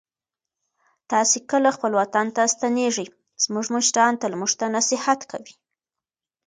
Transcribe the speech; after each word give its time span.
تاسې 1.11 1.37
کله 1.51 1.69
خپل 1.75 1.91
وطن 1.99 2.27
ته 2.35 2.43
ستنېږئ؟ 2.53 3.07
زموږ 3.43 3.65
مشران 3.75 4.13
تل 4.21 4.31
موږ 4.39 4.51
ته 4.59 4.65
نصیحت 4.77 5.19
کوي. 5.31 5.53